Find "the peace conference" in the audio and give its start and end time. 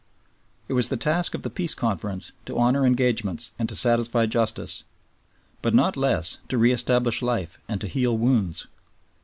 1.43-2.31